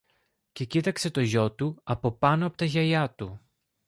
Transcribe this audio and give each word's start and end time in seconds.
και 0.51 0.65
κοίταξε 0.65 1.11
το 1.11 1.21
γιο 1.21 1.51
του 1.51 1.79
από 1.83 2.11
πάνω 2.11 2.45
από 2.45 2.57
τα 2.57 2.65
γυαλιά 2.65 3.09
του. 3.11 3.39